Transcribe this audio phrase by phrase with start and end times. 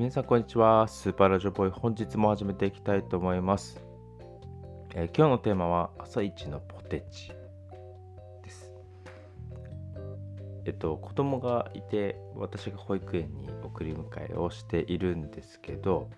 [0.00, 0.88] 皆さんこんにちは。
[0.88, 3.84] スーパーラジオボーイ本日も始めていきたいと思います、
[4.94, 7.34] えー今日のテーマは朝一のポテチ
[8.42, 8.72] です。
[10.64, 16.08] えっと子供がいて私が保育園に送り迎えをしているんですけど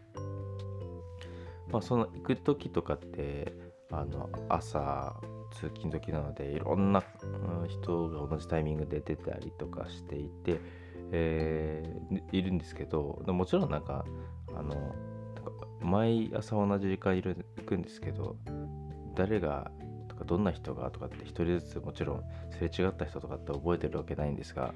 [1.69, 3.53] まあその行く時とかって
[3.91, 5.17] あの朝
[5.59, 7.03] 通勤時なのでいろんな
[7.67, 10.61] 人が同じタイミングで出たりとかしていて
[11.13, 14.05] えーいるんですけどでもちろんなんか
[14.57, 18.37] あのなんか毎朝同じ時間いる行くんですけど
[19.15, 19.71] 誰が
[20.09, 24.75] とかどんな人がとかって一人ずつもちろんすれ違った人とかって覚えてるわけないんですが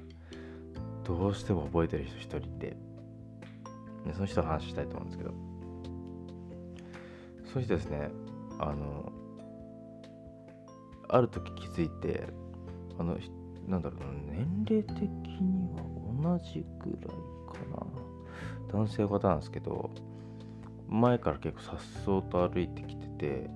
[1.03, 2.77] どうしても覚えてる人一人いて
[4.05, 5.57] でその人の話したいと思うんですけど。
[7.51, 8.09] その人ですね
[8.59, 9.11] あの
[11.09, 12.27] ある時気づいて
[12.99, 13.17] あの
[13.67, 17.13] なんだろう年齢的には同じぐらいか
[17.71, 17.85] な。
[18.71, 19.89] 男性の方なんですけど
[20.89, 23.49] 前から結構さっそうと歩いてきててで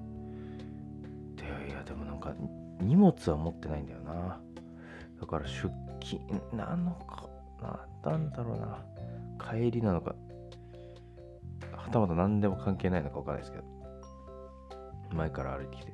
[1.67, 2.33] いやでもなんか
[2.79, 4.39] 荷物は持ってないんだよな。
[5.19, 6.21] だから出勤
[6.53, 7.27] なのか
[7.61, 8.83] ななんだろうな。
[9.39, 10.15] 帰りなのか
[11.73, 13.63] はたまた何でも関係ないのか分かんないですけど
[15.13, 15.93] 前から歩いてきて。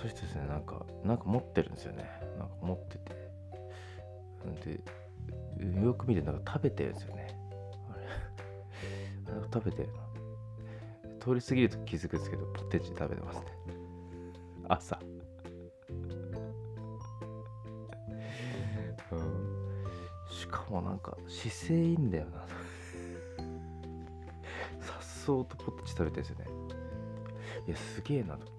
[0.00, 2.04] そしてですねなんかなんか持ってるんですよね。
[2.38, 3.16] なんか持ってて。
[4.64, 4.80] で
[5.74, 7.38] よく見てなんか食べてるんですよね。
[7.90, 9.42] あれ。
[9.52, 9.88] 食べてる。
[9.92, 10.06] な
[11.20, 13.46] 通り過ぎると気づくんですけどポテチ食べてますね。
[14.68, 14.98] 朝。
[19.10, 19.56] うん。
[20.30, 22.46] しかもなんか姿勢いいんだよな。
[24.80, 26.44] さっそうとポテチ食べてるんですよね。
[27.66, 28.56] いやすげえなと。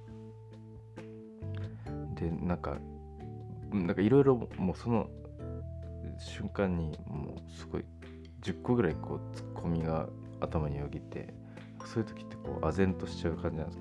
[2.16, 2.78] でなんか
[3.72, 5.10] なんかいろいろもうその
[6.20, 7.86] 瞬間にもうすごい
[8.42, 10.08] 10個ぐらいこうツッコミが
[10.40, 11.34] 頭によぎって
[11.86, 13.80] そういう時ってこう唖然としちゃう感じなんです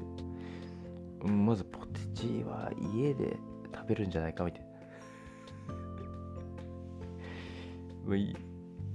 [1.23, 3.37] けどまずポテチは家で
[3.75, 4.61] 食べるんじゃないかみたい
[8.07, 8.17] な。
[8.17, 8.37] い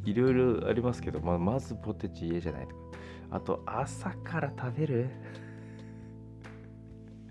[0.04, 2.82] いろいろありますけど、まあ、まずポテチ家じゃないとか。
[3.32, 5.10] あと朝から食べる。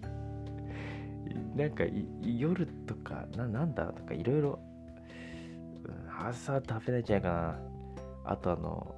[1.56, 1.84] なんか
[2.22, 4.58] 夜とかななんだとかいろいろ
[6.26, 7.58] 朝食べないんじゃないかな。
[8.24, 8.94] あとあの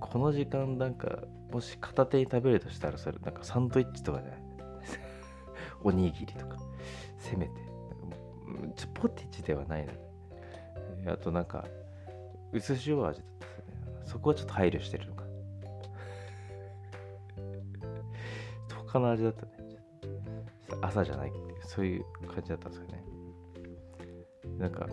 [0.00, 4.40] この時間なんかもし片手に食べるとしたらそれなんかサンドイッチとかじゃない？
[5.84, 6.56] おにぎりとか。
[7.18, 7.52] せめて。
[8.76, 9.86] ちょポテチではない
[11.04, 11.64] なあとなんか
[12.52, 14.02] 薄塩味だったんですね。
[14.04, 15.24] そこはちょっと配慮してるのか。
[18.86, 19.52] 他の味だったね。
[20.82, 21.32] 朝じゃない
[21.62, 23.04] そういう感じだったんですよね。
[24.58, 24.88] なんか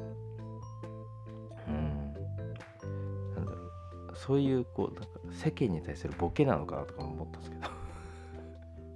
[4.26, 7.70] そういうこうなんか世間に対するボケなのかなとか思ったんですけど。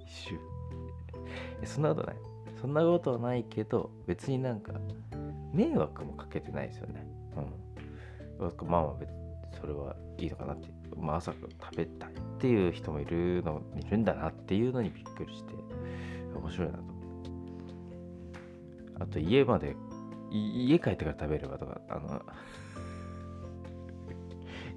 [0.00, 0.38] 一瞬。
[1.64, 2.16] そんなことない。
[2.60, 4.72] そんなことはないけど別になんか
[5.52, 7.06] 迷惑もかけてないですよね。
[8.40, 8.68] うん。
[8.68, 9.10] まあまあ別
[9.60, 10.68] それはいいのかなって。
[10.96, 15.54] まあ朝食べたいっていう人もいるのいるんだなっていうのにびっくりして
[16.34, 16.84] 面白いなと
[19.00, 19.76] あと家まで
[20.30, 22.22] 家帰ってから食べればとかあの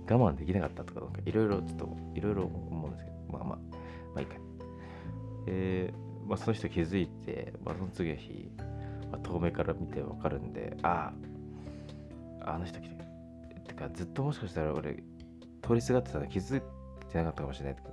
[0.09, 3.57] 我慢できなかったとかいろいろちょっといろいろ思うんですけどまあまあま
[4.17, 4.35] あいいか。
[5.47, 8.51] えーまあ、その人気づいて、まあ、その次の日、
[9.11, 11.11] まあ、遠目から見てわかるんであ
[12.41, 12.95] ああの人来て
[13.67, 15.03] てかずっともしかしたら俺
[15.63, 16.61] 通りすがってたら気づい
[17.11, 17.89] てなかったかもしれないとか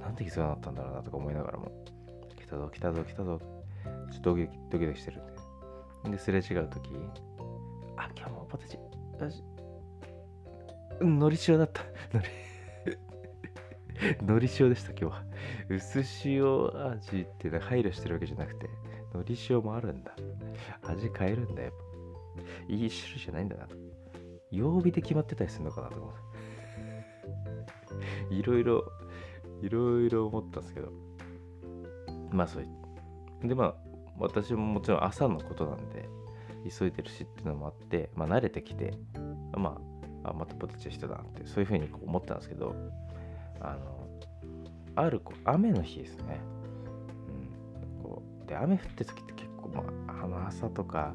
[0.00, 1.70] なんで気づかなかったんだろうなとか思いながらも
[2.40, 3.40] 来たぞ来たぞ来たぞ。
[4.12, 5.36] ちょっとドキドキドキしてるんで。
[6.10, 6.90] ですれ違う時
[7.96, 8.76] あ今日もポテチ。
[8.76, 9.55] よし。
[11.00, 11.82] のり塩だった。
[12.16, 12.28] のり
[14.22, 15.24] のり塩でした今日は。
[15.68, 18.68] 薄塩味ってな配慮してるわけじゃなくて
[19.14, 20.14] のり塩もあるんだ。
[20.82, 21.76] 味変えるんだやっぱ。
[22.68, 23.76] いい種類じゃないんだなと。
[24.50, 26.10] 曜日で決まってたりするのかなと思
[28.30, 28.32] う。
[28.34, 28.92] いろいろ
[29.62, 30.92] いろいろ思ったんですけど。
[32.30, 32.66] まあそうい
[33.42, 33.48] う。
[33.48, 33.74] でまあ
[34.18, 36.08] 私ももちろん朝のことなんで
[36.68, 38.94] 急いでるしっていうのもあってまあ慣れてきて
[39.56, 39.95] まあ
[40.26, 42.74] あまたポテチの人だってそういうふうに思ったんですけど
[43.60, 44.06] あの
[44.96, 46.40] あるこう雨の日ですね、
[47.98, 51.14] うん、こうで雨降ってる時って結構、まあ、あの朝とか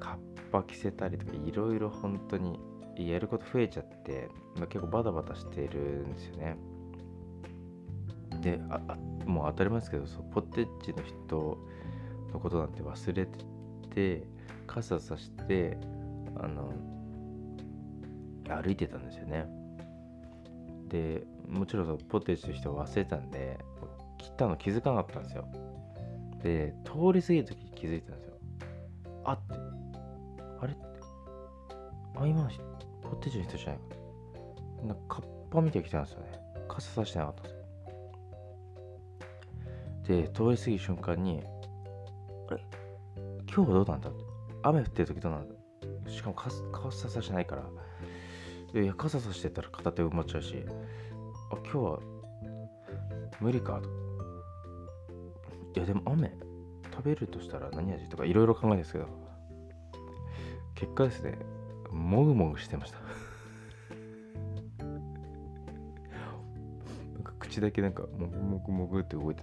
[0.00, 2.58] カッパ着せたりとかいろいろ本当に
[2.96, 6.56] やること増えちゃって、まあ、結構バタバタしてるんですよね。
[8.40, 8.96] でああ
[9.26, 11.58] もう当たり前ですけどそポテチの人
[12.32, 13.44] のことなんて忘れて
[13.94, 14.26] て
[14.66, 15.78] 傘さして
[16.36, 16.72] あの
[18.48, 19.46] 歩いてたんですよね。
[20.88, 23.58] でもちろんそのポテチの人忘れたんで
[24.18, 25.48] 切ったの気づかなかったんですよ。
[26.42, 28.34] で通り過ぎる時に気づいたんですよ。
[29.24, 29.54] あって
[30.60, 30.82] あれって
[32.16, 32.50] あ今の
[33.02, 33.84] ポテチの人じゃないか。
[34.86, 36.38] なんかカッパ見てきたんですよね。
[36.68, 37.58] 傘さしてなかったんですよ。
[40.22, 41.42] で通り過ぎる瞬間に
[42.48, 42.64] あれ
[43.52, 44.10] 今日はどうなんだ
[44.62, 47.64] 雨降ってる時どうなんだしかも傘傘さしてないから。
[48.82, 50.64] いや傘さしてたら片手埋まっちゃうし。
[51.50, 51.98] あ今日は
[53.40, 53.88] 無理かと。
[55.74, 56.32] いやでも雨
[56.92, 59.06] 食べるとしたら何味とかいろいろ考えるんですけど。
[60.74, 61.38] 結果ですね
[61.90, 62.98] もぐもぐしてました。
[67.38, 69.42] 口だけなんかもぐもぐもぐって動いて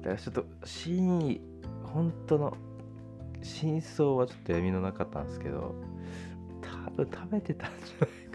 [0.00, 1.40] だからちょっと真意
[1.84, 2.56] 本当の
[3.42, 5.74] 真相はちょっと闇のなかったんですけど。
[6.62, 8.25] 多分食べてたんじゃない？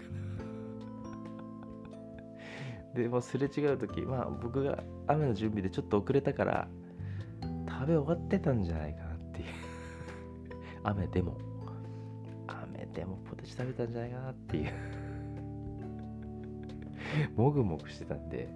[2.94, 6.68] でもすれ違う時まあ僕が雨の準備でちょっと遅れたから
[7.68, 9.46] 食べ終わってたんじゃないかなっていう。
[10.84, 11.36] 雨でも。
[12.46, 14.70] 雨でもポテチ食べたんじゃないかなっていう。
[17.36, 18.48] もぐもぐしてたんで、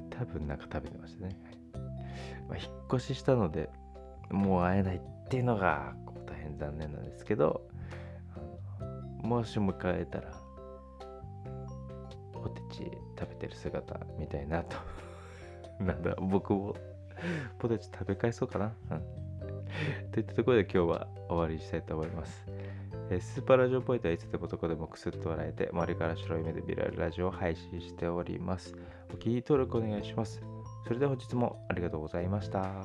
[0.00, 1.36] うん、多分なんか食べてましたね、
[2.48, 3.70] まあ、引っ越ししたので
[4.30, 5.94] もう会えないっていうのが
[6.26, 7.62] 大変残念なんですけど
[9.22, 10.41] もし迎えたら
[12.52, 14.76] テチ食べてる姿見たいなと。
[15.82, 16.74] なんだ僕も。
[17.58, 19.02] ポテチ食べ返そうかな、うん、
[20.10, 22.46] といったところで今日は終わりにしたいと思います。
[23.10, 28.74] えスーパーラジオポイントはいつでもどこでもクスッと笑えて周りから白い目で見られるラジオを配信しております。
[29.12, 30.42] お気に入り登録お願いします。
[30.84, 32.84] それでは本日もありがとうございました。